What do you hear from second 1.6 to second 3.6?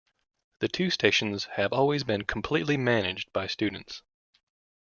always been completely managed by